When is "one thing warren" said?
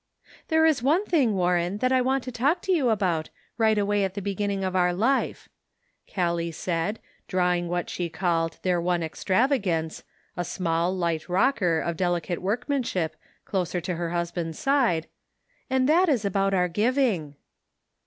0.81-1.77